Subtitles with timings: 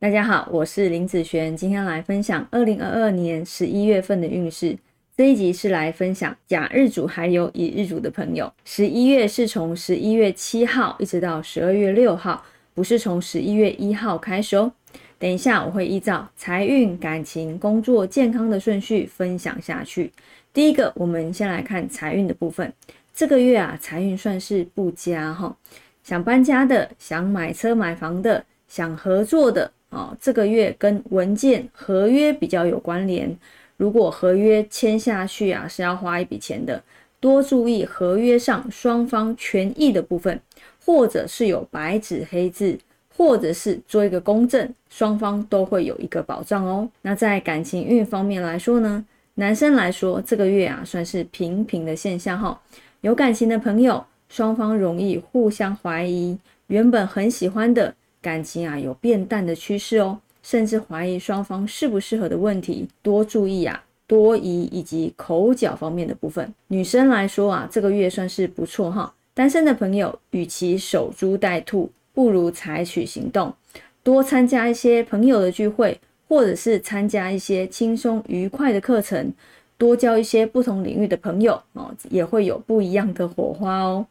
[0.00, 4.78] 大家好，我是林子璇，今天来分享二零二二年十一月份的运势。
[5.16, 8.52] 这一集是来分享甲日主还有乙日主的朋友。
[8.64, 14.70] 十一月是从十一月七号一直到十二月六号，不是从十一月一号开始哦。
[15.18, 20.12] 等一下我会依照财运、感情、工作、健康的顺序分享下去。
[20.52, 22.72] 第一个，我们先来看财运的部分。
[23.12, 25.56] 这个月啊，财运算是不佳哈。
[26.04, 33.36] 想搬家的，想买车买房的，想合作的啊，这个月跟文件合约比较有关联。
[33.76, 36.82] 如果合约签下去啊，是要花一笔钱的，
[37.20, 40.40] 多注意合约上双方权益的部分，
[40.84, 42.78] 或者是有白纸黑字。
[43.18, 46.88] 或者是做一个公证，双方都会有一个保障哦。
[47.02, 52.56] 那在感情运方面来说呢，男生来说这个月啊算是平平的现象哈。
[53.00, 66.52] 有感情的朋友，双方容易互相怀疑，原本很喜欢的感情啊有变淡的趋势哦，甚至怀疑双方适不适合的问题，多注意啊多疑以及口角方面的部分。
[66.68, 69.14] 女生来说啊，这个月算是不错哈。
[69.34, 71.90] 单身的朋友，与其守株待兔。
[72.14, 73.54] 不如采取行动，
[74.02, 79.32] 多参加一些朋友的聚会，或者是参加一些轻松愉快的课程，
[79.78, 84.04] 多交一些不同领域的朋友哦，也会有不一样的火花哦。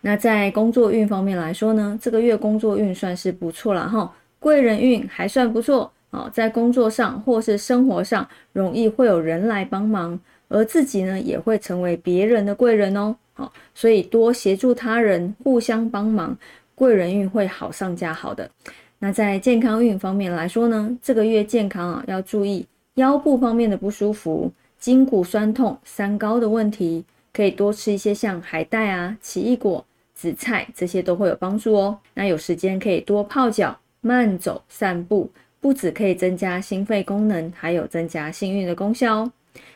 [0.00, 13.14] 那在工作运方面来说呢，这个月工作运算是不错了哈，贵人运还算不错哦，在工作上或是生活上容易会有人来帮忙，而自己呢也会成为别人的贵人哦。
[13.34, 16.36] 好，所以多协助他人，互相帮忙。
[16.74, 18.50] 贵人运会好上加好的。
[18.98, 31.98] 那在健康运方面来说呢，这个月健康啊要注意腰部方面的不舒服、筋骨酸痛、三高的问题，可以多吃一些像海带啊、奇异果、紫菜这些都会有帮助哦。
[32.14, 39.32] 那有时间可以多泡脚、慢走、散步，不止可以增加心肺功能，还有增加幸运的功效哦。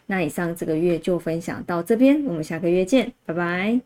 [0.07, 3.81] 那以上这个月就分享到这边，我们下个月见，拜拜。